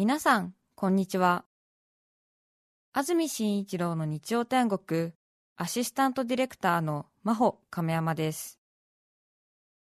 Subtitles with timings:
[0.00, 1.44] 皆さん、こんにちは。
[2.94, 5.12] 安住紳一郎の日曜天国、
[5.56, 8.58] アシスタントディレクターの真帆亀山です。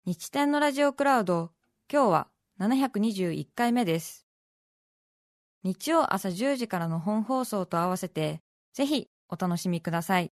[0.04, 1.52] 日天のラジオクラウド、
[1.90, 2.28] 今日は
[2.60, 4.26] 721回目です。
[5.62, 8.42] 日曜朝10時からの本放送と合わせて、
[8.74, 10.30] ぜひお楽しみください。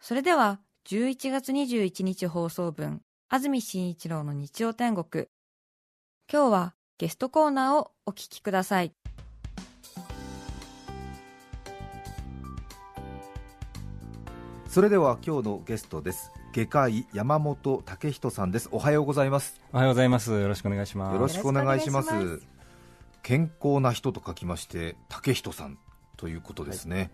[0.00, 5.26] それでは、11月21日放送分、安住紳一郎の日曜天国。
[6.32, 8.92] 今日はゲストコーナーをお聞きください。
[14.68, 16.30] それでは今日のゲストです。
[16.52, 18.68] 外科医山本武人さんです。
[18.70, 19.58] おはようございます。
[19.72, 20.30] おはようございます。
[20.30, 21.14] よろしくお願いします。
[21.14, 22.10] よろしくお願いします。
[23.22, 25.78] 健康な人と書きまして武人さん
[26.18, 27.10] ということですね、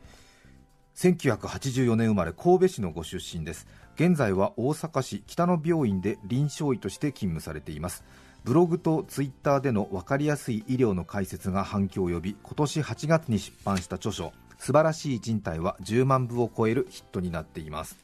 [0.96, 3.68] 1984年生まれ神戸市のご出身です。
[3.94, 8.04] 現在は大阪市北野病院で臨床医として勤務されています
[8.46, 17.96] ブログとツイッターでの分かりやすい医療の解説が反響を呼び今年8月に出版した著書「素晴らしい人体」は10万部を超えるヒットになっています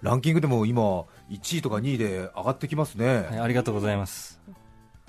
[0.00, 0.82] ランキングでも今
[1.28, 4.40] 1位とか2位で上がってきますね、はい、ありがとうございます。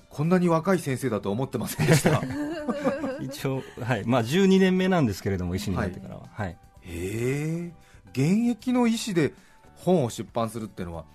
[0.09, 2.21] こんなに若い先生だとは思ってませんでした？
[3.21, 6.23] 一応、はい、まあ12年目なんですけれども、医師になってからは。
[6.31, 6.57] はい。
[6.81, 7.73] へえ
[8.11, 9.33] 現役の医師で
[9.75, 11.05] 本を出版するっていうのは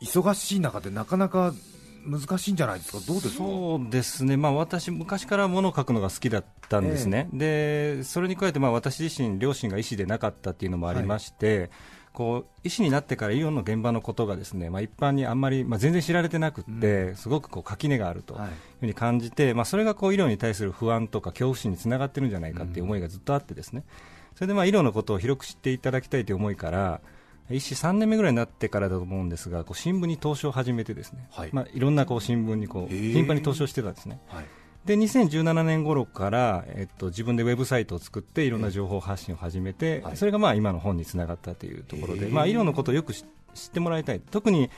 [0.00, 1.52] 忙しい中でなかなか
[2.04, 2.98] 難しいんじゃないですか？
[3.06, 3.44] どうですか？
[3.44, 11.70] そうですね、まあ、私、昔から物を書くのが好きだったんですね、でそれに加えて、まあ、私自身、両親が医師でなかったっていうのもありまして、
[12.12, 18.36] こう医師になってから医療の現場のことがですね、まあ、一般にあんまり、まあ、全然知られてなくって、すごくこう垣根があるとい。
[18.36, 23.84] うはいふうに感じて、まあ、それがこう医療に対する不安とか恐怖心につながってるんじゃないかっていう思いがずっとあってですね、
[24.34, 27.00] それでまあ医療のことを広く知っていただきたいという思いから、
[27.50, 31.48] 医師3年目ぐらいになってからだと思うんですが、こう新聞に投書を始めてですね、はい。
[31.48, 34.20] いまあ、いろんなこう新聞にこう頻繁に投書してたんですね。
[34.28, 34.44] はい。
[34.84, 40.16] で2017年頃から、えっと、自分でウェブサイトを作っていろんな情報発信を始めて、はい。
[40.16, 44.20] それがまあ今の本につながったというところで、まあ、医療のことをよく知知ってもらいたい。
[44.20, 44.70] 特に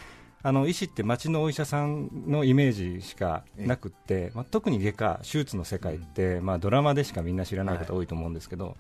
[0.43, 8.77] あの医師って町のお医者さんのイメージしかなくって、まあ、特に外科手術の世界って、まあ、ドラマでしかみんな知らないことが多いと思うんですけど、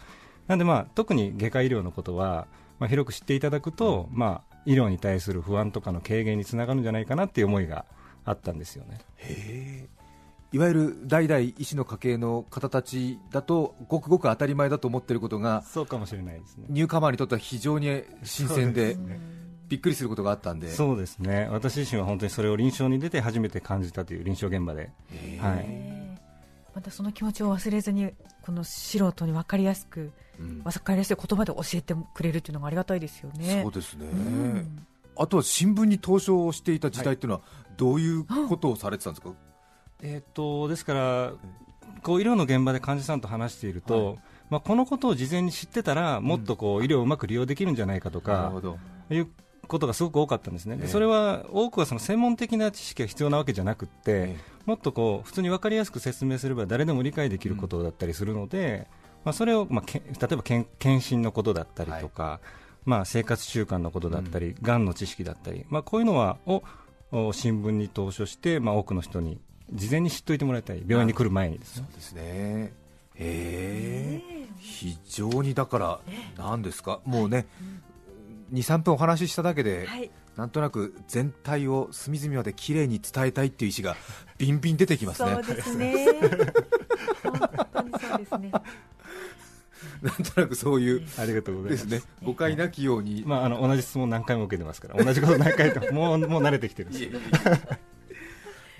[0.48, 2.46] なんでまあ特に外科医療のことは、
[2.78, 7.84] まあ、広く知っていただくと、まあ、医療に対する不安とかの軽減につながるんじゃないかなっていう思いが
[8.24, 8.98] あったんですよね。
[9.16, 10.02] へえ。
[10.52, 16.66] いわゆる代々医師の家系の方たちだとごくごく当たり前だと思っていることがそうかもしれないですね。
[16.68, 18.98] ニューカマーにとっては非常に新鮮で
[19.68, 20.68] びっくりすることがあったんで。
[20.68, 21.48] そうですね。
[21.50, 24.90] 私自身は本当にそれを臨床に出て初めて感じたという臨床現場で、
[25.40, 26.20] はい、
[26.74, 28.12] またその気持ちを忘れずに
[28.42, 30.62] この素人に分かりやすくうん。
[30.62, 33.62] 分かりやすい言葉で教えてくれるっていうのがありがたいですよね。
[33.62, 34.86] そうですね、うん。
[35.16, 37.42] あとは新聞に投書をしていた時代っていうのは
[37.76, 39.32] どういうことをされてたんですか、
[40.02, 41.32] えー、とですから
[42.02, 44.18] こう医療の現場で患者さんと話していると、はい。
[44.50, 48.78] まあ、このことを事前に知ってたらもっとこう医療をうまく利用できるんじゃないかとなるかほど。
[49.10, 49.28] いう
[49.68, 50.88] ことがすごく多かったんですね、でええ。
[50.88, 54.36] それは多くはその専門的な知識が必要なわけじゃなくって、え
[54.66, 58.86] もっとこう普通に分かりやすく説明すれば誰でも理解できることだったりするので、
[59.24, 62.40] まあ、それを、まあ、け例えば検検診のことだったりとか、
[62.84, 64.84] まあ、生活習慣のことだったり、がん。
[64.84, 66.62] の知識だったり、まあ、こういうのはを
[67.12, 69.40] お新聞に投書して、まあ、多くの人に
[69.72, 71.86] 事前に知っておいてもらいたい、病院に来る前にですね。
[71.88, 72.22] そうですね。
[72.22, 72.72] へ
[73.16, 74.22] え。
[74.58, 76.00] 非常にだから
[76.36, 77.00] 何ですか？
[77.04, 77.46] もうね
[78.52, 80.10] 23分お話ししただけで、はい。
[80.36, 83.96] なんとなく全体を隅々まで綺麗に伝えたいっていう意思が
[84.38, 85.38] ビンビン出てきますね。
[85.44, 85.94] そうですね。
[87.22, 87.40] 本
[87.72, 88.52] 当にそうですね。
[90.02, 91.86] なんとなくそういうありがとうございます。
[91.88, 92.10] ですね。
[92.24, 97.10] 誤解なきように、まあ、あの同じ質問何回も受けてますから、同じこと何回と もうもう慣れてきてるんです。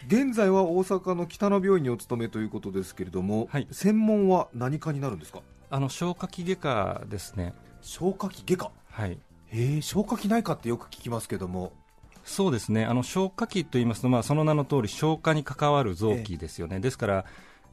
[0.09, 3.69] 現在は大阪の北野病院にお勤めということですけれども、はい。
[3.71, 5.41] 専門は何かになるんですか？
[5.71, 7.55] あの消化器外科ですね。
[7.83, 8.71] 消化器外科。
[8.91, 9.19] はい
[9.53, 11.73] へえ消化器内科ってよく聞きますけども。
[12.25, 12.85] そうですね。
[12.85, 17.25] あの消化器といいますと、まあ、その名の通り消化に関わる臓器ですよね、ですから、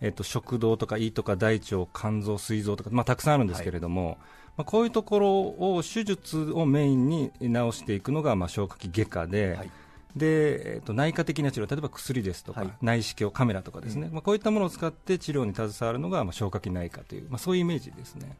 [0.01, 4.17] えっと、食道とか胃とか大腸、肝臓、膵臓とか、まあ、たくさんあるんですけれども、
[4.57, 7.47] まあ、こういうところを手術をメインに治
[7.77, 9.55] していくのが、まあ、消化器外科で。
[9.55, 9.71] はい。
[10.15, 12.73] でえっと内科的な治療、例えば薬ですとか、はい。
[12.81, 18.35] 内視鏡、カメラとかですね、まあ、こういったものを使って治療に携わるのが、まあ、消化器内科という、まあ、そういうイメージですね。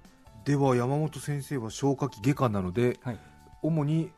[0.46, 3.20] では山本先生は消化器外科なので、はい
[3.62, 4.12] 主に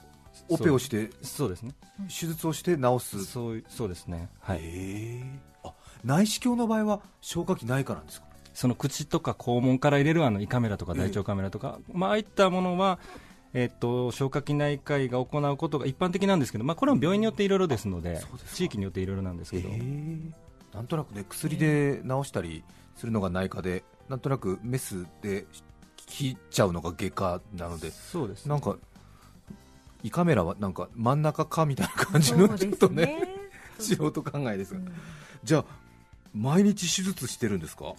[0.50, 1.74] オペをしてそうですね、
[2.08, 4.62] 手術をして治す、そうそうですね、はい、
[5.64, 5.74] あ
[6.04, 8.28] 内視鏡の場合は消化器内科なんですか？
[8.54, 13.00] その口とか肛門から入れるあの胃カメラとか大腸カメラとか、まあ、ああいったものは、
[13.54, 18.22] えっと消化器内科医が行うことが一般的なんですけど、まあ、これは病院によっていろいろですので
[18.54, 19.78] 地域によっていろいろなんですけど、へえ
[20.74, 22.64] なんとなくね薬で治したり
[22.96, 25.46] するのが内科で、なんとなくメスで
[25.96, 28.78] 切っちゃうのが外科なので、そうです、なんか
[30.04, 33.28] 胃カメラはなんか真ん中かみたいな感じのちょっとね
[33.80, 34.80] 素人考えですが、
[35.44, 35.66] じゃあ
[36.34, 37.94] 毎日手術してるんですか？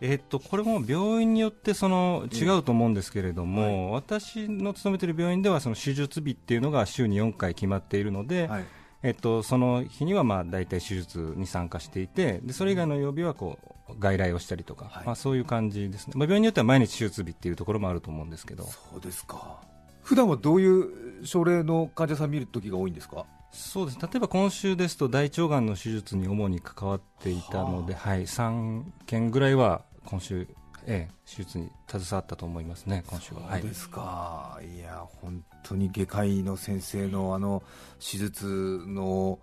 [0.00, 8.64] えーっとこれも病院によってその違うと思うんですけれども、私の勤めている病院ではその手術日っていうのが週に4回決まっているので、はい。
[9.02, 13.58] えっと、その日にはまあ大体手術に参加していてでそれ以外の曜日はこ
[13.88, 15.06] う外来をしたりとか、はい。
[15.06, 18.64] まあ、そういう感じですね、まあ、病院によっては毎日手術日っていうところもあると思うんですけど。
[18.64, 19.60] そうですか。
[20.02, 23.26] 普段はどういう症例の患者さん見る時が多いんですか？
[23.52, 23.98] そうです。
[24.00, 30.46] 例えば今週ですと大腸がんの手術に主に関わっていたので、はい、3件ぐらいは今週、
[30.86, 33.50] ええ、手術に携わったと思いますね、今週は。
[33.52, 37.62] そうですか、い、や本当に外科医の先生のあの
[37.98, 39.38] 手術の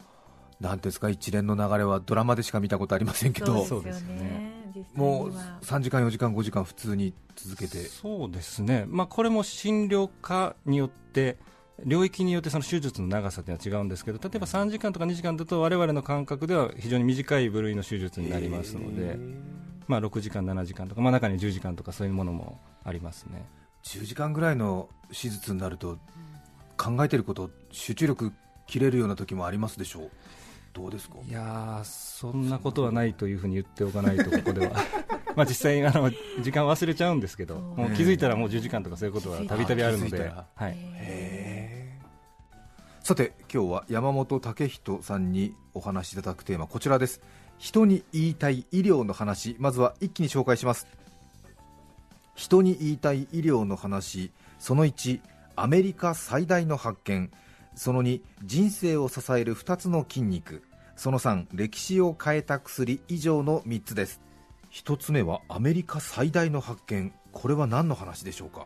[0.60, 4.54] なんていうんですか一連の流れはドラマでしか見たことありませんけどそうですよね。
[4.96, 5.32] もう
[5.62, 7.80] 3時間、4時間、5時間普通に続けて。
[7.86, 11.38] そうですね、まあ、これも診療科によって
[11.86, 19.18] 領域によってその手術の長さというのは違うんですけど例えば3時間とか2時間だと我々の感覚では非常に短い部類の手術になりますので、
[19.88, 23.46] まあ、6時間、7時間とか、まあ、中に10時間とかそういうものもありますね。
[23.84, 25.98] 10時間ぐらいの手術になると
[26.78, 28.32] 考えてること集中力
[28.68, 30.12] 切れるような時もありますでしょう。
[30.74, 31.18] どうですか？
[31.28, 34.74] いやーそんなことはないというふうに言っておかないとここでは。
[35.36, 36.10] まあ実際あの
[36.42, 39.58] 時間忘れちゃうんですけどもう気づいたらもう10時間とかそういうことはた。
[39.58, 40.32] びたびあるので。
[40.56, 40.78] はい、
[43.04, 47.20] さて今日は山本武人さんにお話しいただくテーマこちらです。
[47.58, 50.88] 人に言いたい医療の話まずは一気に紹介します。
[52.34, 55.20] 人に言いたい医療の話その1
[55.58, 57.30] アメリカ最大の発見。
[57.76, 60.64] その2人生を支える2つの筋肉。
[60.96, 64.22] その3歴史を変えた薬以上の3つです。
[64.72, 67.14] 1つ目はアメリカ最大の発見。
[67.34, 68.66] これは何の話でしょうか？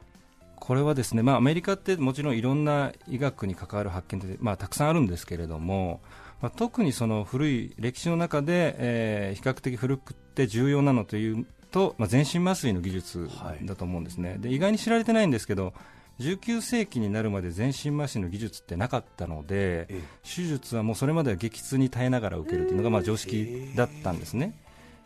[0.60, 6.02] これはですね、まあ、アメリカってもちろんいろんな医学に関わる発見って、まあ、たくさんあるんですけれども、
[6.42, 13.30] まあ、特にその古い歴史の中で、えー比較的古くて重要なのというと、まあ、全身麻酔の技術
[13.64, 15.74] だと思うんですね、で意外に知られてないんですけど
[16.20, 24.58] 19世紀になるまで全身麻酔の技術ってなかったのでえ手術はもうそれまでは激痛に耐えながら受けるというのがまあ常識だったんですね。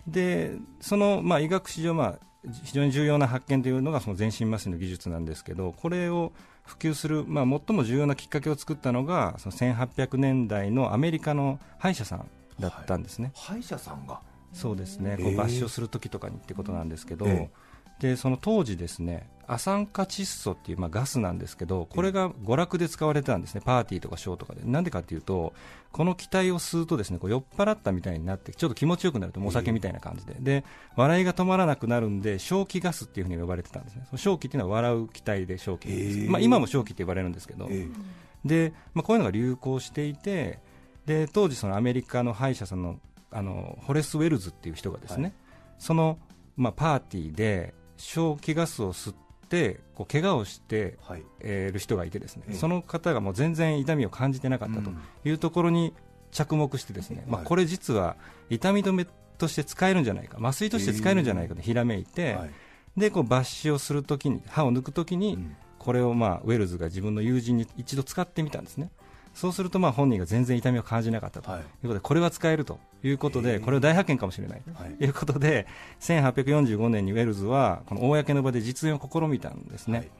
[0.07, 2.25] でそのまあ医学史上、まあ、
[2.63, 6.31] 非常に重要な発見というのがその全身麻酔の技術なんですけどこれを
[6.63, 12.27] 普及する、まあ、最も重要なきっかけを作ったのがその1800年代のアメリカの歯医者さん
[12.59, 13.31] だったんですね。
[13.35, 14.21] 歯医者さんが？
[14.53, 15.37] そうですね、こうへー。
[15.37, 17.49] 抜歯をするときとかにってことなんですけど、え。
[17.99, 24.61] でその当時、ですねア酸化窒素っていう、まあ、ガスなんですけど、これが娯楽で使われてたんですね、パーティーとかショーとかで。
[24.63, 25.53] なんでかっていうと、
[25.91, 30.63] この気体を吸うとですねこう酔っ払ったみたいになって、ちょっと気持ちよくなると、お酒みたいな感じで、で
[30.95, 37.67] 笑いが止まらなくなるんで、正気ガスっていうふうに呼ばれてたんですね、その正気っていうのは笑う気体で正気なんですまあ、今も正気って呼ばれるんですけど。
[37.69, 37.87] え
[38.45, 40.59] で、まあ、こういうのが流行していて
[41.05, 42.99] で当時そのアメリカの歯医者さんの
[43.33, 45.33] あのホレス・ウェルズっていう人がですね、はい。
[45.79, 46.17] その、
[46.57, 49.15] まあ、パーティーで消気ガスを吸っ
[49.51, 51.23] てこう怪我をしてはい。
[51.41, 54.91] えーる人がいてですね、ええその方がもう全然痛みを感じてなかったと
[55.25, 55.93] いうところに
[56.31, 58.15] 着目してですね、まあ、はいこれ実は
[58.49, 59.05] 痛み止め
[59.37, 60.37] として使えるんじゃないか。
[60.39, 62.51] 麻酔として使えるんじゃないかとひらめいて、はい。
[62.97, 65.55] でこう抜歯をするときに歯を抜くときに、うん。
[65.79, 68.91] これをまあウェルズが自分の友人に一度使ってみたんですね。
[69.33, 71.49] そうするとまあ本人が全然痛みを感じなかったと。
[71.49, 71.53] い。
[71.53, 73.63] うはいことで、これは使えるということへで、ー。
[73.63, 74.93] これは大発見かもしれないはい。
[74.93, 75.67] ということで、
[75.99, 79.97] 1845年にウェルズはこの公の場で実演を試みたんですね。
[79.99, 80.11] はい。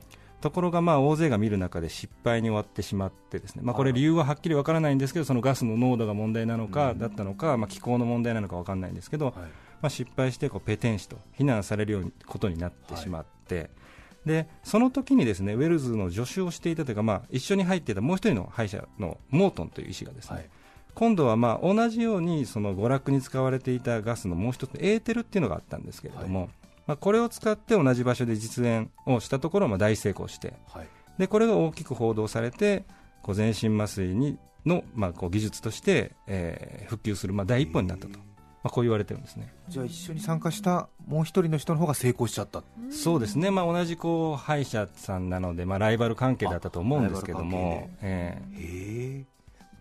[0.42, 9.36] ところがまあ大勢が見る中で失敗に終わってしまってですね、まあ、これ理由ははっきりわからないんですけどそのガスの濃度が問題なのかだったのか、まあ、気候の問題なのかわからないんですけど、はい。
[9.36, 13.70] まあ、失敗してこうペテン師と非難されるようなことになってしまって、
[14.26, 20.50] でその時にですねウェルズの助手をしていたというか、まあ、一緒に入っていたもう一人の歯医者のモートンという医師がですね、はい。
[20.94, 26.50] 今度はまあ同じようにその娯楽に使われていたガスのもう一つエーテルっていうのがあったんですけれども、はい。
[26.88, 30.88] まあ、これを使って同じ場所で実演をしたところまあ大成功してはい。
[31.18, 32.86] でこれが大きく報道されて
[33.22, 38.20] こう全身麻酔にの、まあ、こう技術として、えー復旧する、まあ、第一歩になったと、
[38.64, 39.54] まあ、こう言われてるんですね。
[39.70, 42.64] じゃあ一緒に参加したもう一人の人の方が成功しちゃった。
[42.92, 47.90] そうですね、まあ、同じこう歯医者さんなので、まあ、ライバル関係だったと思うんですけども。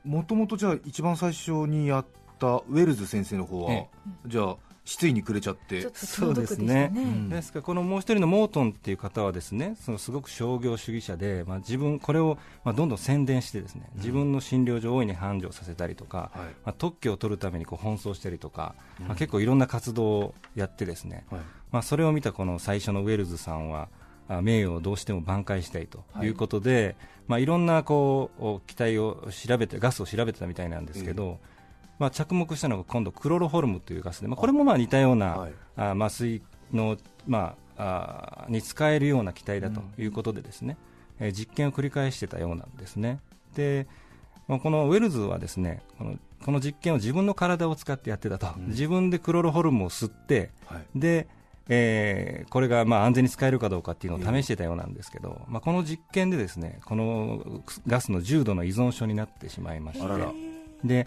[0.02, 2.06] もともとじゃあ一番最初にやっ
[2.38, 3.88] たウェルズ先生の方は、え。
[4.26, 4.56] じゃあ
[4.90, 5.82] 失意に暮れちゃって。
[5.82, 6.92] ちょっと気の毒でしたね。
[6.92, 7.28] うん。
[7.28, 16.46] ですからこのもう一人のモートンっていう方はですねそのすごく商業主義者で、まあ、自分これをまあどんどん宣伝してですね自分の診療所を大いに繁盛させたりとか、はい。
[16.46, 21.40] まあ、特許を取るためにこう奔走したりとか、まあ、結構いろんな活動をやってですね、はい。
[21.70, 23.88] まあ、それを見たこの最初のウェルズさんは
[24.26, 26.26] あ名誉をどうしても挽回したいとい。
[26.26, 31.38] うことで、いまあ、いろんなこうお気体を調べてガスを調べてたみたいなんですけど、
[32.00, 35.52] まあ、着目したのが今度クロロホルムというガスで、まあ、これもまあ似たような、はい。
[35.76, 36.42] あ麻酔
[36.72, 36.96] の、
[37.28, 40.78] まあ、あに使えるような気体だということでですね、
[41.20, 43.20] えー実験を繰り返してたようなんですね。
[43.54, 43.86] で
[44.48, 48.68] まあこのウェルズはですねこのこの実験を自分の体を使ってやってたと、うん。
[48.68, 50.98] 自分でクロロホルムを吸ってはい。
[50.98, 51.28] で、
[51.68, 60.06] えーこれがまあ安全に使えるかどうかっていうのを試してたようなんですけど、まあ、この実験でですねこのガスの重度の依存症になってしまいまして
[60.84, 61.06] で、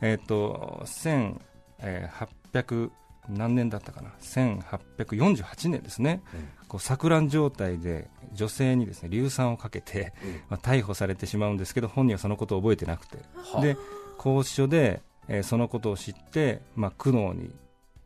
[0.00, 2.90] えっと1800
[3.28, 6.22] 何年だったかな？1848年ですね、
[6.68, 13.18] こう錯乱状態で女性にですね硫酸をかけて、えまあ、逮捕されてしまうんですけど本人はそのことを覚えてなくて。
[13.36, 13.76] はで
[14.16, 17.50] 拘置所で、えーそのことを知って、まあ、苦悩に、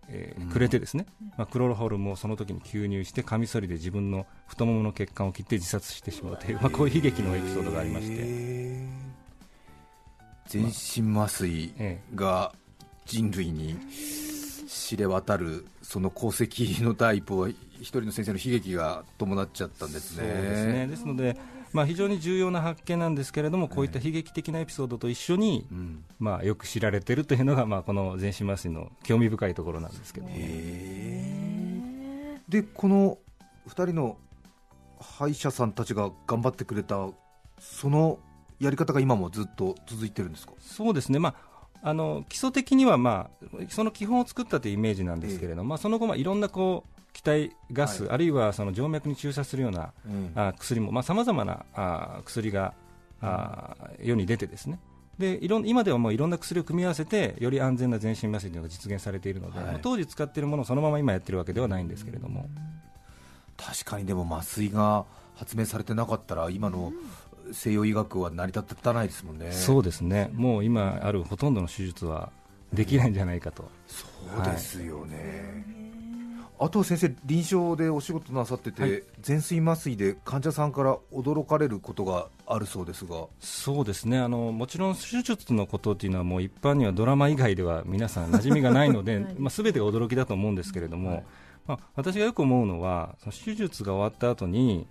[0.09, 0.51] えーうん。
[0.51, 1.07] くれてですね、
[1.37, 9.01] まあ、クロロホルムをその時に吸入してカミソリで自分の太ももの血管を切って自殺してしまうという、まあ、こういう悲劇のエピソードがありまして、
[10.51, 12.53] 全身麻酔えが
[13.07, 13.77] 人類に
[14.69, 20.33] 知れ渡るその功績の第一歩は一人の先生の悲劇が伴っちゃったんですそうね。
[20.33, 20.87] ですね。
[20.87, 21.37] ですので、
[21.73, 26.05] まあ、非常に重要な発見なんですけれどもこういった悲劇的なエピソードと一緒に、うん。
[26.19, 33.19] まあ、よく知られているというのが、まあ、この全身麻酔の興味深いところなんですけど、へーでこの
[33.69, 34.17] 2人の
[35.01, 37.09] 歯医者さんたちが頑張ってくれた
[37.61, 38.19] その
[38.61, 40.53] やり方が今もずっと続いてるんですか？
[40.61, 41.35] そうですね、ま
[41.83, 48.11] あ、あの基礎的には、まあ、その基本を作ったというイメージなんですけれども、まあ、その後、まあ、いろんなこう気体ガス、はい。
[48.13, 49.93] あるいはその静脈に注射するような
[50.37, 52.75] あ薬もさまざ、まなあ薬が
[53.21, 54.79] あ世に出てですね。
[55.19, 59.67] でいろん今ではもういろんな薬を組み合わせてより安全な全身麻酔というのが実現されているので、はい。
[59.67, 62.49] まあ当時使っているものをそのまま今やってるわけではないんですけれども、
[63.57, 66.93] 確かにでも麻酔が発明されてなかったら今の
[67.53, 69.53] 西洋医学は成り立たないですもんね。
[69.53, 70.31] そうですね。
[70.35, 72.31] もう今あるほとんどの手術は
[72.73, 73.65] できないんじゃないかと。
[73.87, 74.07] そ
[74.41, 75.65] うですよね、
[76.59, 79.03] あとは先生、臨床でお仕事なさってて、はい。
[79.21, 84.19] 全身麻酔で患者さんから驚かれることがあるそうですが、そうですね。
[84.19, 89.35] あのもちろん手術のことっていうのはもう一般にはドラマ以外では皆さん馴染みがないので、 はい。
[89.39, 91.25] まあ、全てが驚きだと思うんですけれども、はい。
[91.67, 94.87] まあ、私がよく思うのはその手術が終わった後に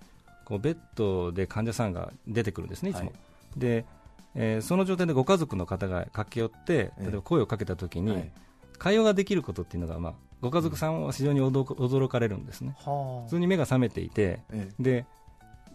[0.50, 2.92] こうベッドで患者さんが出てくるんですねい。
[2.92, 3.12] つも、はい
[3.56, 3.86] で
[4.34, 7.02] えーその状態でご家族の方が駆け寄ってええ。
[7.04, 8.32] 例えば声をかけた時に、はい。
[8.78, 12.74] 会話ができることっていうのが、まあ、ご家族さんは非常に驚驚かれるんですね。
[12.78, 15.06] は普通に目が覚めていてえで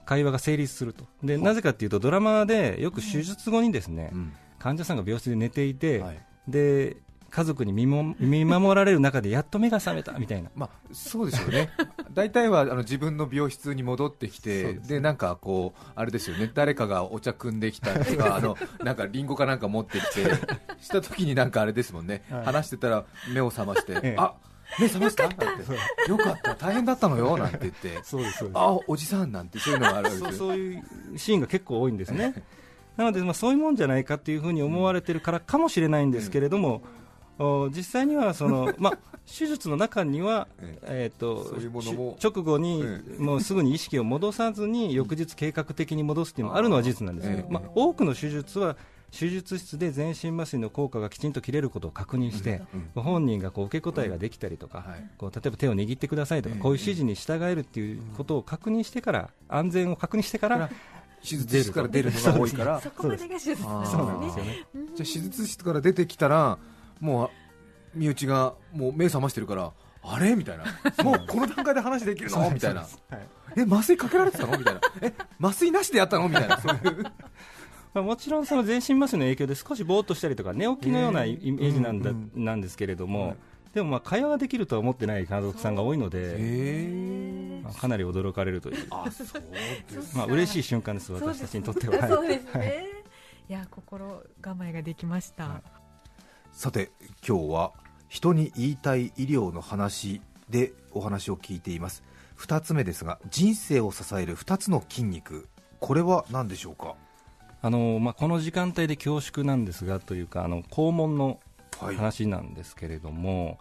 [0.06, 1.06] 会話が成立すると。
[1.24, 4.34] でなぜかというとドラマでよく手術後にですね、うん。
[4.60, 6.18] 患者さんが病室で寝ていて、はい。
[6.48, 6.98] で
[7.36, 10.50] 家族に見も 見守られる中でやっと目が覚めたみたいな。
[10.56, 11.70] まあ、そうですよね、
[12.14, 20.24] 大体はあの自分の病室に戻ってきて、ですでなんかこう、あれですよね、誰かがお茶汲んできたとか、 あのなんかリンゴかなんか持ってきて、
[20.80, 22.46] した時になんかあれですもんね、はい。
[22.46, 24.34] 話してたら目を覚まして、ええあ
[24.80, 25.24] 目覚ました？
[25.24, 30.48] なんて、よかった、大変だったのよなんて言って、そうですそうですあおじさんなんて、そういうのがあるわけそうですよ。
[30.48, 30.84] そういう
[31.18, 32.46] シーンが結構多いんですね。
[32.98, 36.82] なので、まあ、そういうもんじゃないかというふうに思われてるからかもしれないんですけれども、お
[37.70, 41.12] 実際にはその、 まあ、手術の中には、ええ。
[41.16, 41.56] ー、と
[42.24, 47.52] 直後に、えもうすぐに意識を戻さずに翌日計画的に戻すというのもあるのは事実なんですけど、ええ。
[47.52, 48.78] まあ、多くの手術は
[49.12, 52.90] 手術室で全身麻酔の効果がきちんと切れることを確認して、うん。
[52.96, 55.10] ご本人がこう受け答えができたりとか、はい。
[55.18, 56.62] こう例えば手を握ってくださいとか、ええ。
[56.62, 60.70] こういう指示に従えるっていうことを確認してから、安全を確認してから、
[61.22, 64.66] 手術室から出るのが多いから、そこまでが手術あーそうなんですよね。
[64.74, 66.60] じゃあ手術室から出てきたら
[67.00, 67.30] もう
[67.98, 69.72] 身内がもう目覚ましてるから
[70.04, 70.36] あれ？
[70.36, 70.66] みたいな。
[71.04, 72.52] もうこの段階で話できるの？
[72.52, 72.82] みたいな。
[72.82, 72.90] はい
[73.58, 74.58] え麻酔かけられてたの？
[74.58, 74.82] みたいな。
[75.02, 76.30] え麻酔なしでやったの？
[76.30, 76.60] みたいな。
[76.60, 77.04] そういう。
[77.94, 83.38] まあ、もちろんその全身麻酔の影響で少しぼーっとしたりとか寝起きのようなイイメージなんだ、うんなんですけれども、はい。
[83.74, 90.18] でもまあ会話ができるとは思ってない家族さんが多いので、えまあ、かなり驚かれるという、あそうです。
[90.18, 91.98] まあ嬉しい瞬間です、私たちにとっては。
[91.98, 92.86] はいそうですね。
[93.50, 93.54] い。
[93.54, 95.62] や心構えができました。
[96.56, 96.90] はさて
[97.28, 97.74] 今日は
[98.08, 102.02] 人に言いたい医療の話でお話を聞いています。
[102.40, 105.50] 2つ目ですが人生を支える2つの筋肉
[105.82, 106.96] これは何でしょうか？
[107.62, 111.40] あのまあ、この時間帯で恐縮なんですがというかあの肛門の
[111.78, 111.96] はい。
[111.98, 113.60] 話なんですけれども、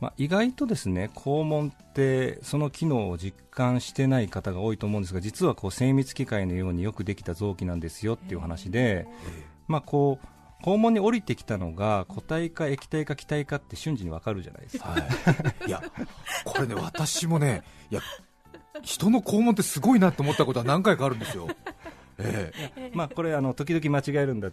[0.00, 9.06] まあ、意外とですね肛門ってその機能を実感してない方が多いと思うんですが実はこう精密機械のようによくできた臓器なんですよっていう話で、
[9.68, 10.26] まあ、こう
[10.62, 14.98] 肛門に降りてきたのが固体か液体か気体かって瞬時に分かるじゃないですか、は
[15.66, 15.82] い、いや
[16.44, 18.00] これね私もねいや
[18.82, 21.48] 人の肛門ってすごいなと思ったことは何回かあるんですよ。
[22.18, 24.50] ええ、 まあこれあの時々間違えるんだ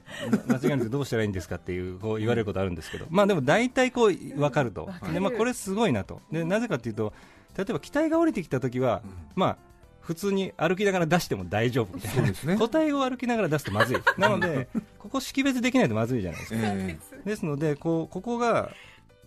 [0.48, 3.06] 間違えるんでどうしたらいいんですかっていうこう言われることあるんですけど。
[3.10, 4.90] まあでも大体こう分かると。
[5.14, 6.22] でまあこれすごいなと。
[6.32, 7.14] でなぜかというと
[7.58, 9.02] 例えば機体が降りてきた時は、
[9.36, 9.58] まあ
[10.10, 18.72] 普通に歩きながら出しても大丈夫みたいな、ね、個体を歩きながら出すとまずいなのでここ識別できないとまずいじゃないですか、えー、ですのでこうここが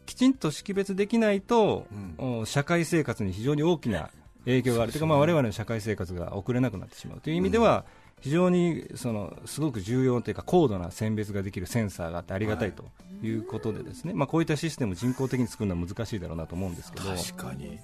[0.06, 1.86] きちんと識別できないと、
[2.18, 4.10] うん、社会生活に非常に大きな
[4.44, 4.90] 影響がある。
[4.90, 7.84] というか、まあ、我々の社会生活が送れなくなってしまうという意味では、
[8.16, 8.22] うん。
[8.22, 12.84] 非常にそのすごく重要というか高度な選別ができるセンサーがあってありがたいと
[13.22, 13.30] い。
[13.30, 17.04] うことでですね、はい、まあ、こういったシステムを人工的に作るのは難しいだろうなと思うんですけど。
[17.04, 17.78] 確かに。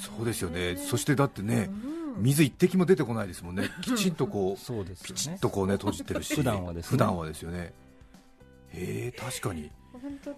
[0.00, 0.76] そうですよね。
[0.76, 1.70] そしてだってね
[2.18, 3.70] 水一滴も出てこないですもんね。
[3.82, 6.34] きちんとこうそうです、ね、ピチッとこうね閉じてるし。
[6.34, 6.90] 普段はですね。
[6.90, 7.72] 普段はですよね。
[8.68, 9.70] へえ確かに。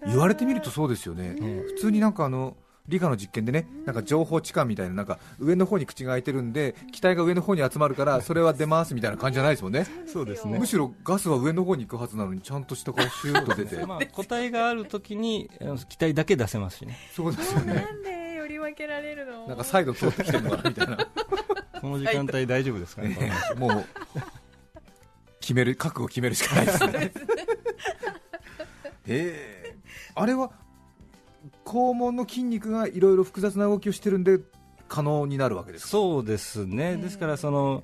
[0.05, 9.85] 言われてみるとそうですよね、普通になんかあの理科の実験でねなんか情報置換みたいななんか上の方に口が開いてるんで気体が上の方に集まるからそれは出ますみたいな感じじゃないですもんね。
[10.05, 10.59] そうですね。
[10.59, 15.49] むしろガスは上の方に行くはずなのにちゃんと下からシューッと出て、 まあ、個体があるときに
[15.87, 16.97] 気体だけ出せますしね。
[17.15, 17.73] そうですよね。
[17.75, 19.47] なんでより分けられるの？
[19.47, 20.97] なんか再度通ってきてるのかなみたいな
[21.83, 23.85] この時間帯大丈夫ですかね、ね、もう
[25.41, 27.11] 決める覚悟決めるしかないですね。
[29.05, 30.51] えー、あれは
[31.65, 34.39] 肛門の筋肉がいろいろ複雑な動きをしてるんで
[34.87, 37.83] 可能になるわけですそうですね、ですからその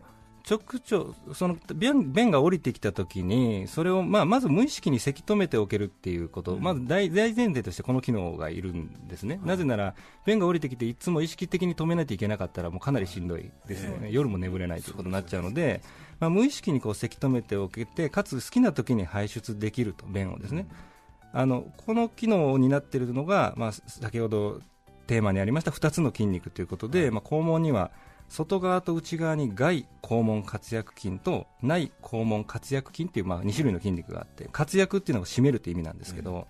[0.49, 0.59] 直
[0.91, 9.93] 腸その便便が降りてきたときに、それを、まあ、まず無意識にせき止めておけるっていうこと、うん、まず大大前提としてこの機能がいるんですね、はい、なぜなら
[10.25, 15.81] 便が降りてきて、いつも意識的に止めないといけなかったら、もうかなりしんどいですよね、えー、夜も眠れないということになっちゃうので、
[16.19, 20.67] まあ、無意識にこうせき止めておけて、かつ好きなときに排出できると、便をですね。
[20.69, 20.89] うん。
[21.31, 24.61] あのこの機能を担っているのが、まあ、先ほど
[25.07, 27.91] テーマにありました2つの筋肉ということで、まあ、肛門には
[28.29, 36.45] 外側と内側に外肛門活躍筋と内肛門活躍筋という、まあ、2種類の筋肉があって活躍っていうのが締めるという意味なんですけど、うん、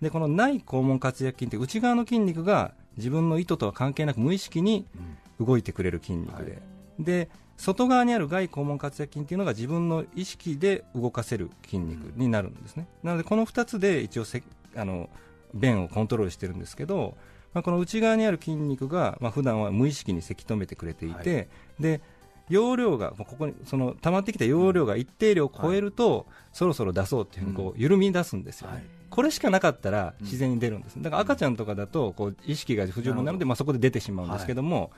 [0.00, 4.86] でこの内肛門活躍筋って内側の筋肉が自分の意図とは関係なく無意識に
[5.40, 6.62] 動いてくれる筋肉で、
[6.98, 14.42] で外側にある外肛門活躍筋というのが自分の意識で動かせる筋肉になるんですね、なのでこの2つで一応せ
[14.76, 15.10] あの
[15.54, 17.16] 便をコントロールしてるんですけど、
[17.56, 21.48] まあ、この内側にある筋肉が、まあ普段は無意識にせき止めてくれていて、はい、
[21.80, 22.02] で
[22.50, 34.90] 容量がここにその溜まってきた容量が一定量を超えると、はい、そろそろ出そうっていうふうにこう緩み出すんですよね、はい、これしかなかったら自然に出るんです、だから赤ちゃんとかだとこう意識が不十分なので、まあ、そこで出てしまうんですけども、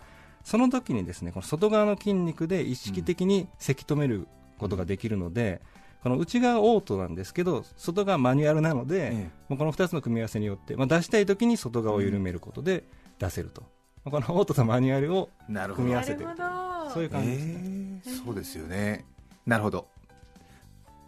[0.43, 4.27] その時にですねこの外側の筋肉で意識的にせき止める
[4.59, 5.63] ことができるので、
[6.03, 12.85] この内側オートなんですけど外側マニュアルなので、ええ、この2つの組み合わせによって、まあ、出したい時に外側を緩めることで
[13.19, 13.63] 出せると、
[14.07, 15.31] うん、このオートとマニュアルを
[15.75, 16.31] 組み合わせてる。
[16.93, 19.05] そういう感じですね、えー、そうですよね。
[19.47, 19.89] なるほど。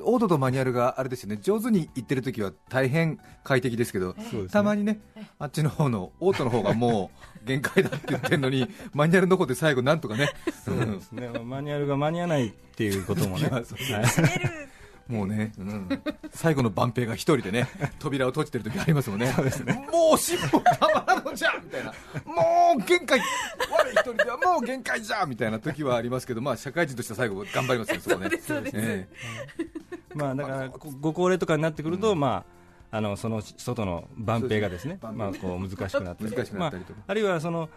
[0.03, 1.39] オートとマニュアルがあれですよね。
[1.43, 5.01] 上手にいってる時は大変快適ですけど、ね、たまにね
[5.39, 7.11] あっちの方のオートの方がも
[7.43, 10.31] う 限界だって言ってるのにマニュアルの方で最後なんとかね。
[10.65, 13.51] そうですね、マニュアルが間に合わないっていうこともね
[15.11, 15.89] もうね、うん、
[16.31, 17.69] 最後の万平が一人でね
[17.99, 19.27] 扉を閉じてる時ありますもんね。
[19.27, 19.89] ね。
[19.93, 21.93] もう尻尾たまらんのじゃんみたいな。
[22.25, 23.19] もう限界。
[23.19, 29.09] 我一人ではもう限界じゃんみたいな時はありますけどまあ社会人としては最後頑張りますよそこね。
[30.15, 32.45] まあだからご高齢とかになってくると、うん、ま
[32.91, 36.73] ああのその外の万平がですね、まあこう難しくなったり、 まあ、
[37.07, 37.69] あるいはその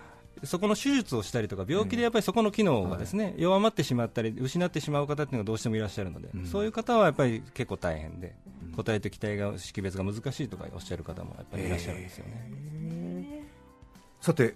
[0.43, 8.35] そこの手術をしたりとか病気でやっぱりそこの機能がですね、弱まってしまったり失ってしまう方っていうのがどうしてもいらっしゃるので、そういう方はやっぱり結構大変で、
[8.75, 13.43] 個体と期待が識別が難しいとかおっしゃる方もやっぱりいらっしゃるんですよね。
[14.19, 14.55] さて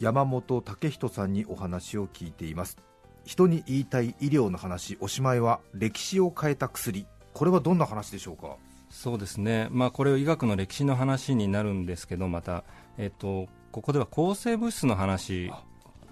[0.00, 2.76] 山本武人さんにお話を聞いています。
[3.24, 7.06] 人に言いたい医療の話おしまいは歴史を変えた薬。
[7.34, 8.56] これはどんな話でしょうか？
[8.90, 12.64] そうですね、まあ、これを医学の歴史の話になるんですけどまた、
[12.96, 15.50] えっと、ここでは抗生物質の話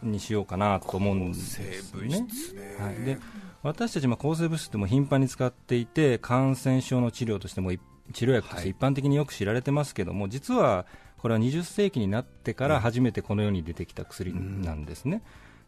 [0.02, 2.76] にしようかなと思うんですね。
[2.78, 3.18] はい、で
[3.62, 7.72] 私たちも抗生物質っても頻繁に使っていて感染症の治療としても
[8.12, 10.86] 治療薬として一般的によく知られてますけども、はい、実は
[11.18, 15.22] これは20世紀になってから初めてこの世に出てきた薬なんですね。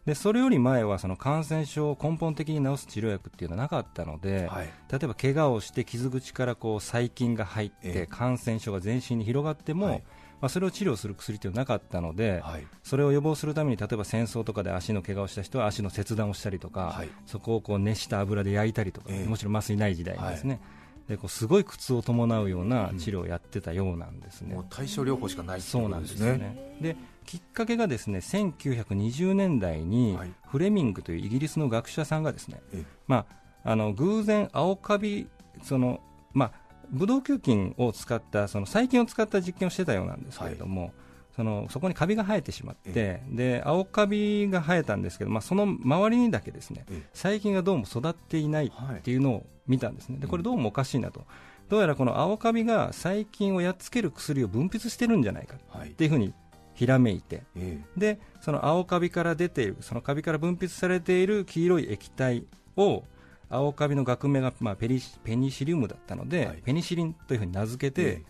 [0.05, 10.03] でそれより前はその感染症を根本的に治す治療薬っていうのはなかったので、はい、例えば怪我をして傷口からこう細菌が入って感染症が全身に広がっても、はい
[10.41, 12.67] まあ、それを治療する薬というのはなかったので、はい。
[12.83, 17.09] それを予防するために例えば戦争とかで足の怪我をした人は足の切断をしたりとか、はい。
[17.25, 19.29] そこをこう熱した油で焼いたりとか、ええ。
[19.29, 20.61] もちろん麻酔ない時代にですね、
[21.09, 24.53] でこうすごい苦痛を伴うような治療をやってたようなんですね。
[24.53, 26.77] もう対症療法しかないっていそうなんですよね。
[26.79, 30.31] できっかけがですね1920年代にはい。
[30.47, 32.85] フレミングというイギリスの学者さんがですね、ええ。
[33.07, 33.25] ま
[33.63, 35.27] あ、あの偶然青カビ
[35.63, 35.99] その、
[36.33, 36.51] まあ、
[36.91, 40.91] ブドウ球菌を使ったその細菌を使った実験をしてたようなんですけれども、
[41.35, 47.09] そのそこにカビが生えてしまって、えで青カビが生えたんですけど、まあ、その周りにだけですねええ。
[47.13, 51.25] 細菌がどうも育っていないっていうのを見たんですね、でこれどうもおかしいなと、
[51.69, 56.33] どうやらこの青カビが細菌をやっつける薬を分泌してるんじゃないかはいっていうふうに
[56.73, 57.79] ひらめいて、え。
[57.95, 62.43] でその青カビから出ているそのカビから分泌されている黄色い液体
[62.75, 63.03] を
[63.49, 66.61] 青カビの学名が、まあ、ペリペニシリウムだったので、はい。
[66.63, 68.23] ペニシリンというふうに名付けて、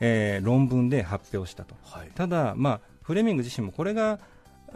[0.00, 1.74] ええー論文で発表したと。
[1.94, 2.10] えはい。
[2.14, 4.18] ただ、まあ、フレミング自身もこれが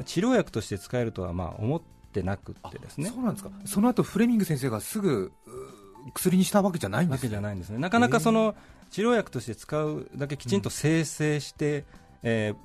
[0.05, 1.83] 治療薬として使えるとはまあ思っ
[2.13, 3.11] てなくってですね。
[3.11, 3.51] そうなんですか。
[3.65, 8.55] その後フレミング先生がすぐう薬にしたわけじゃないんですわけじゃないいんですねなかなかその
[8.91, 11.85] 治療薬として使うだけきちんと生成して、
[12.23, 12.57] えー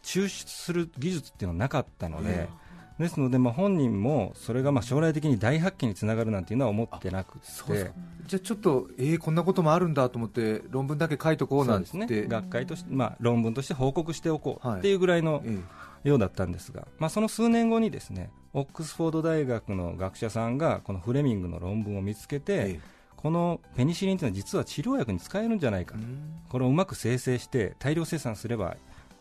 [0.00, 2.48] 抽出する技術っていうのはなかったので、え
[2.98, 7.46] ですので、まあ、本人もそれがまあ将来的に大発見につながるなんていうのは思ってなくて。
[8.26, 11.96] じゃあちょっとえー、こんなこともあるんだと思って論文だけ書いとこうなんて。
[11.96, 15.42] ね、学会として、まあ、論文として報告しておこうはいっていうぐらいの
[16.04, 22.98] えようだったんですが、まあ、その数年後にですねオックスフォード大学の学者さんがこのフレミングの論文を見つけて、ええ。
[23.16, 25.96] このペニシリンというのは実は治療薬に使えるんじゃないか
[26.48, 28.76] これをうまく生成して大量生産すれば、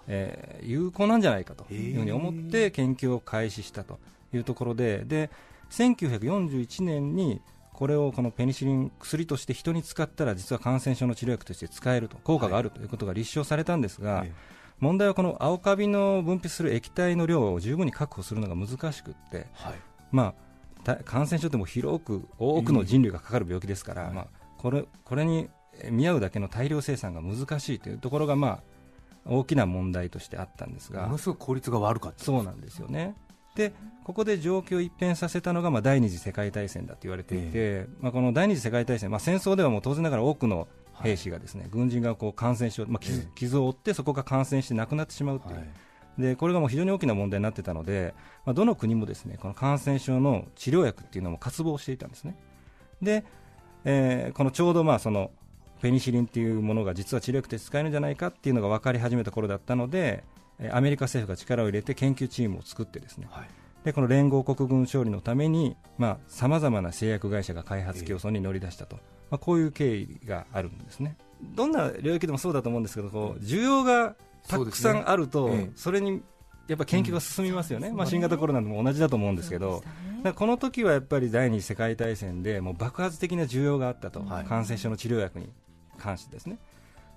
[0.08, 4.00] えー有効なんじゃないかというふうに思って研究を開始したと
[4.34, 5.30] いうところでで
[5.70, 7.41] 1941年に
[7.74, 14.34] これをこのペニシリン薬として人に使ったら実は感染症の治療薬として使えると効果があるということが立証されたんですが、え
[14.80, 19.74] 問題はこの青カビの分泌する液体の量を十分に確保するのが難しくって、えはい。
[20.12, 20.34] ま
[20.84, 24.13] あ、た感染症ってもう広く多くの人類がかかる病気ですから、はい。
[24.13, 25.50] まあ、これこれに
[25.89, 28.60] 見合うだけの大量生産が難しいというところが、まあ、
[29.30, 32.24] 大きな問題としてあったんですがものすごく効率が悪かった。
[32.24, 33.16] そうなんですよね。
[33.56, 40.68] でここで状況を一変させたのが、まあ、第二次世界大戦だと言われていて、まあ、この第二次世界大戦、まあ、戦争ではもう当然ながら多くの
[41.02, 43.32] 兵士がですね、軍人がこう感染症、まあ、傷ええ。
[43.36, 45.68] 傷を負ってそこが感染して亡くなってしまうという、はい。
[46.22, 48.13] でこれがもう非常に大きな問題になってたので、
[48.46, 52.36] まあ、どの国もですねこの感染症の治療薬っていうのも渇望していたんですね。
[53.02, 53.24] で、
[53.86, 55.32] えーこのちょうどまあその
[55.82, 60.24] ペニシリンっていうものが実は治療薬として使えるんじゃないかっていうのが分かり始めた頃だったので、
[60.60, 63.28] えーアメリカ政府が力を入れて研究チームを作ってですね。
[63.30, 63.48] はい。
[63.84, 65.78] でこの連合国軍勝利のために
[66.28, 68.98] さまざ、まな製薬会社が開発競争に乗り出したと、
[69.30, 71.16] まあ、こういう経緯があるんですね。
[71.56, 74.16] どんな領域でもそうだと思うんですけどこう需要が
[74.48, 76.24] たくさんあるとそそれに
[76.68, 79.84] やっぱ研究が進みますよね、まあ、新型コロナでも同じだと思うんですけど、
[80.24, 80.34] ね。
[80.34, 84.46] この時はやっぱり第二次世界大戦でもう爆発的な需要があったと、はい。
[84.46, 85.50] 感染症の治療薬に
[85.97, 86.57] 関してですね。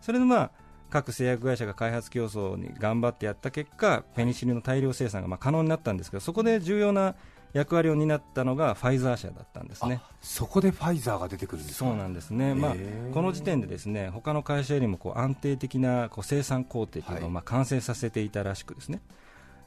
[0.01, 0.51] それでまあ
[0.91, 7.15] 各製薬会社が開発競争に頑張ってやった結果、ペニシリンの大量生産がまあ可能になったんですけど、そこで重要な
[7.53, 10.01] 役割を担ったのがファイザー社だったんですね。
[10.03, 11.91] あそこでファイザーが出てくるんですか？
[11.91, 12.75] そうなんですね、まあ
[13.13, 19.01] この時点でですね他の会社よりもこう安定的なこう生産工程というのはいをまあ完成させていたらしくですね、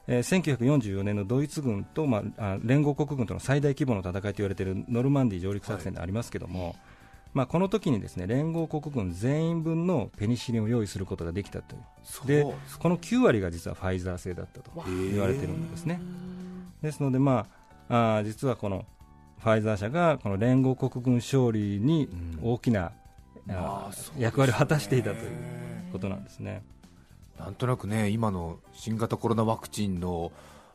[0.06, 6.76] えー1944年のドイツ軍と、まあ、あ連合国軍との最大規模の戦いと言われているノルマンディー上陸作戦でありますけども、
[7.34, 12.26] まあ、この時にですね連合国軍全員分のペニシリンを用意することができたという。
[12.26, 12.44] で
[12.78, 16.00] この9割が実はファイザー製だったと言われてるんですね。
[16.80, 17.46] ですので、ま
[17.88, 18.86] あ、あー実はこの
[19.40, 22.52] ファイザー社がこの連合国軍勝利にうん。
[22.52, 22.92] 大きな、
[23.46, 24.22] うですね。
[24.22, 25.30] 役割を果たしていたという
[25.92, 26.62] ことなんですね。
[27.38, 30.30] なんとなくね今の新型コロナワクチンの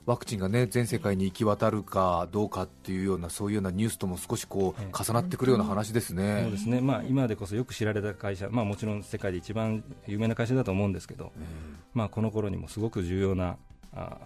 [0.09, 6.41] ワクチンがね全世界に行き渡るかどうかっていうようなそういうようなニュースとも少しこうええ重なってくるような話ですね。
[6.45, 11.45] そうですね、まあ、今でこそよく知られた会社、まあ、もちろん世界で一番有名な会社だと思うんですけど、え
[11.93, 13.57] まあ、この頃にもすごく重要な
[13.93, 14.17] あ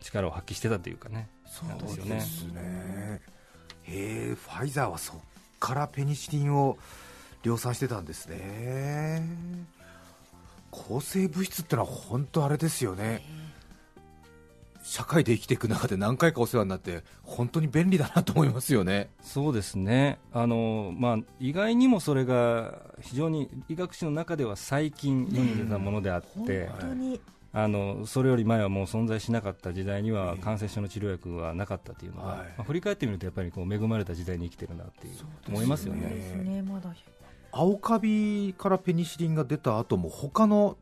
[0.00, 3.20] ー力を発揮してたというかね、えそうですよねですね。
[3.84, 5.16] ファイザーはそっ
[5.60, 6.78] からペニシリンを
[7.42, 9.22] 量産してたんですね。
[10.70, 13.45] 抗生物質ってのは本当あれですよね。
[14.86, 19.10] 社会で生きていく中で何回かお世話になって本当に便利だなと思いますよね。
[19.20, 20.20] そうですね。
[20.32, 27.20] あの、まあ、意外にもそれが非常に医学史の中では最近世に出たものであって、本当に。
[27.52, 32.38] あのそれより前はもう存在しなかった時代にはええ感染症の治療薬はなかったというのが、はい。
[32.38, 35.14] まあ、振り返ってみるとやっぱりこう恵まれた時代に生きてるなっていう
[35.48, 36.02] 思いますよね。
[36.02, 36.62] ですね。
[36.62, 36.94] まだ。
[37.50, 40.76] 青カビからペニシリンが出た後も他の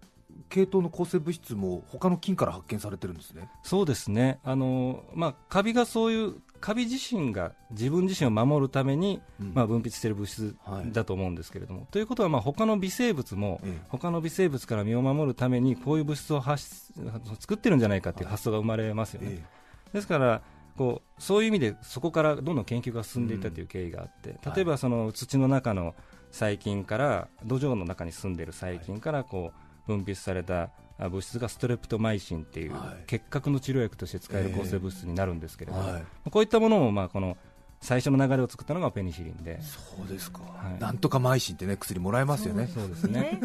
[0.54, 3.50] 系統の抗生物質も他の菌から発見されてるんですね。
[3.64, 4.38] そうですね。
[4.44, 9.52] あの、まあ、カビがそういうカビ自身が自分自身を守るために、うん。
[9.52, 10.56] まあ、分泌している物質
[10.92, 13.86] だと思うんですけれども、ということはまあ他の微生物も、ええ。
[13.88, 16.64] 他の微生物から身を守るためにこういう物質を発
[16.96, 19.44] 出作ってるんじゃないかっていう発想が生まれますよね、え
[19.92, 20.42] ですから
[20.76, 25.94] こうそういう意味でそこからどんどん研究が進んでいったという経緯があって、例えばその土の中の
[26.30, 33.04] 細菌から土壌の中に住んでいる細菌からこう分泌されたあ物質がストレプトマイシンっていうはい。
[33.06, 36.04] 結核の治療薬として使える抗生物質になるんですけれども、はい。
[36.30, 37.36] こういったものもまあこの
[37.80, 40.80] 最初の流れを作ったのがペニシリンで、そうですか、はい。
[40.80, 42.66] なんとかマイシンってね薬もらえますよね。
[42.66, 43.40] そうですね。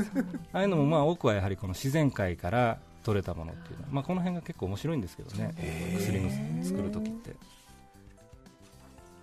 [0.54, 5.54] ああいうのもまあ多くはやはりこの自然界から取れたものっていうのは、まあ、この辺が結構面白いんですけどね。
[5.97, 7.36] 薬の作る時って。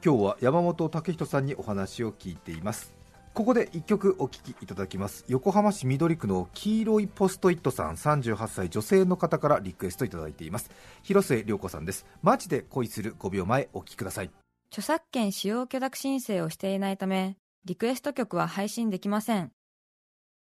[0.05, 2.95] 今日は山本武人さんにお話を聞いています
[3.37, 10.71] ここで一曲お聴きいただきます横浜市緑区の黄色いポストイットさん38歳女性の方からリクエストいただいています
[11.05, 14.31] 広末涼子さんですマジで恋する5秒前お聴きください
[14.71, 19.53] 著作権使用許諾申請をしていないため、リクエスト曲は配信できません。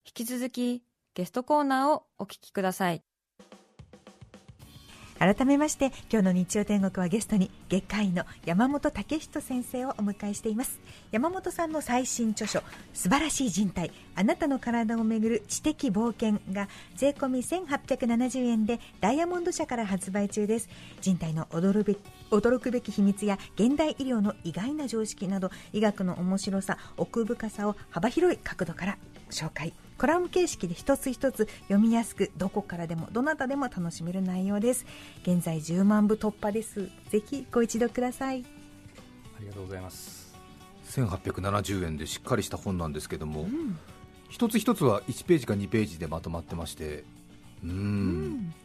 [0.06, 3.04] 引き続き、ゲストコーナーをお聞きください。
[5.22, 10.80] 改めまして今日の日曜天国はゲストに外科医の山本武人先生をお迎えしています。
[11.12, 20.68] 山本さんの最新著書「素晴らしい人体あなたの体をめぐる知的冒険」が税込み1870円でダイヤモンド社から発売中です。
[21.02, 21.98] 人体の驚べ
[22.32, 28.98] 驚くべき秘密や現代医療の意外な常識など医学の面白さ奥深さを幅広い角度から
[29.30, 29.72] 紹介
[30.02, 34.88] コラム形式で一つ一つ読みやすくどこからでもどなたでも楽しめる内容です。
[35.22, 36.90] 現在10万部突破です。
[37.12, 38.44] ぜひご一読ください。
[39.38, 40.34] ありがとうございます。
[40.86, 43.46] 1870円でしっかりした本なんですけども、
[44.28, 47.04] 一つ一つは1ページか2ページでまとまってまして
[47.64, 48.56] うーん。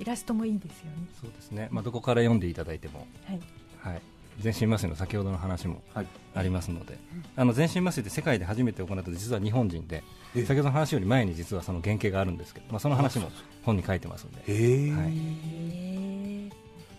[0.00, 0.96] イラストもいいですよね。
[1.20, 3.40] そうですね、まあ、どこから読んでいただいても、はい。
[3.78, 4.02] はい、
[4.40, 6.06] 全身麻酔の先ほどの話もはい。
[6.34, 6.98] ありますので、
[7.36, 10.02] あの全身麻酔って世界で初めて行ったの実は日本人で、
[10.34, 13.30] え先ほどの話より前に実はその原型があるんですけど、まあ、その話も
[13.64, 14.38] 本に書いてますんで、
[14.92, 16.52] はい。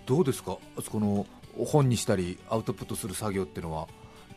[0.05, 0.57] どうですか？
[0.77, 1.25] あそこの
[1.57, 3.87] 本にしたりアウトプットする作業っていうのは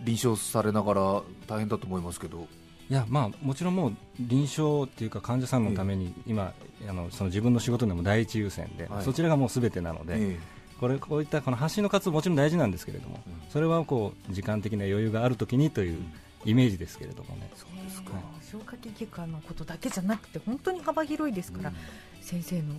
[0.00, 1.00] 臨床されながら
[1.46, 2.46] 大変だと思いますけど。
[2.88, 6.54] いやまあ、もちろんもう臨床っていうか患者さんのために今、
[6.88, 9.04] あのその自分の仕事でも第一優先で、はい。
[9.04, 10.38] そちらがもうすべてなので、え
[10.80, 13.50] これこういったこの発信の活動もちろん大事なんですけれども、うん。
[13.50, 15.98] それはこう時間的な余裕があるときにという
[16.44, 17.50] イメージですけれどもね。
[17.54, 18.12] そうですか、
[18.42, 21.72] 消化器外科のことだけじゃなくて本当に幅広いですから、
[22.20, 22.74] 先生の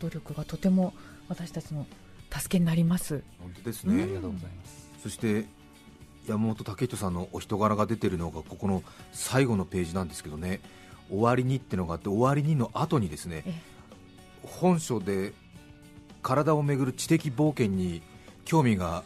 [0.00, 0.94] 努力がとても
[1.28, 1.86] 私たちの
[2.30, 3.22] 助けになります。
[3.38, 4.90] 本当ですあね、りがとうございます。
[5.02, 5.46] そして
[6.26, 10.60] 山本武人さんのお人柄が出てるのがここの最後のページなんですけどね。
[11.10, 13.54] 終わりにってのがあって終わりにの後にですねえ。
[14.42, 15.34] 本書で
[16.22, 18.02] 体をめぐる知的冒険に
[18.44, 19.02] 興味が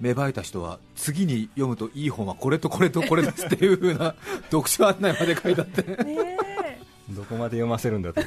[0.00, 4.14] 芽生えた人は次に読むといい本はこれとこれとこれですっていう風な
[4.50, 5.82] 読書案内まで書いてあって
[7.10, 8.22] どこまで読ませるんだと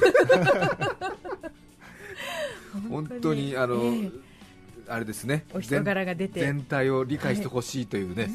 [2.90, 4.27] 本当にあの、えー
[4.90, 5.46] あれですね。
[5.54, 6.40] お人柄が出て。
[6.40, 8.30] 全体を理解してほしいというね、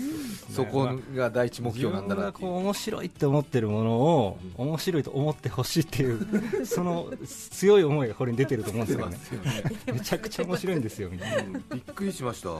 [0.50, 2.46] そこが第一目自標なんだ分なっていう。
[2.46, 6.26] がこう面白いって思ってるものを面白いと思ってほしいっていう
[6.66, 7.12] その
[7.50, 9.18] 強い思いがこれに出てると思うんですよね。
[9.86, 11.42] めちゃくちゃ面白いんですよみたいな。
[11.42, 11.52] うん。
[11.52, 12.50] びっくりしました。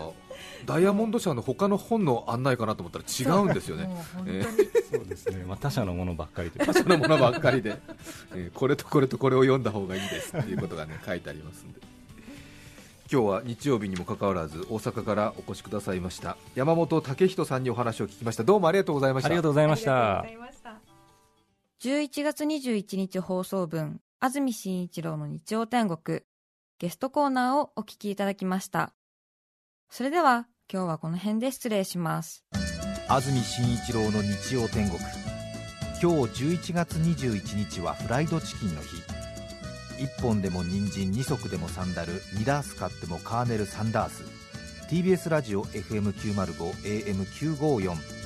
[0.66, 3.88] ダイヤモンド社の他の本の案内かなと思ったら違うんですよね。
[4.90, 5.04] そう。
[5.04, 6.66] ですね、まあ、他社のものばっかりという。
[6.66, 7.78] 他社のものばっかりで、
[8.34, 11.80] えーこれとこれとこれを読んだ方がいいですっていうことがね書いてありますんで
[13.12, 18.42] 今日は日曜日にもかかわらず大阪からお越しくださいました山本武人さんにお話を聞きました。
[18.42, 19.26] どうもありがとうございました。
[19.26, 20.24] ありがとうございました。
[21.82, 26.20] 11月21日放送分、安住紳一郎の日曜天国、
[26.78, 28.94] ゲストコーナーをお聞きいただきました。
[29.90, 32.46] それでは、今日はこの辺で失礼します。
[33.08, 34.98] 安住紳一郎の日曜天国。
[36.00, 39.11] 今日11月21日はフライドチキンの日
[39.98, 44.24] 1本でも人参2足でもサンダル2ダース買ってもカーネル3ダース
[44.88, 48.22] TBS ラジオ FM905 AM954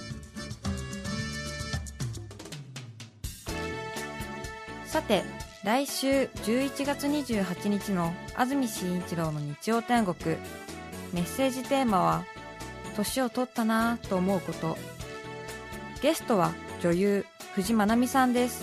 [4.97, 5.25] さて、
[5.63, 6.07] 来週
[6.45, 10.37] 11月28日の安住紳一郎の日曜天国、
[11.13, 12.25] メッセージテーマは、
[12.97, 14.79] 年を取ったなぁと思うこと。
[16.01, 18.63] ゲストは女優、藤まなみさんです。